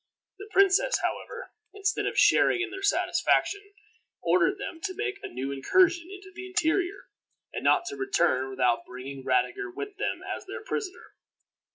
[0.39, 3.61] The princess, however, instead of sharing in their satisfaction,
[4.19, 7.09] ordered them to make a new incursion into the interior,
[7.53, 11.13] and not to return without bringing Radiger with them as their prisoner.